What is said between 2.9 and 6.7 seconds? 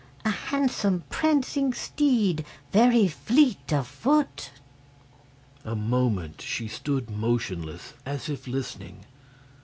fleet of foot." A moment she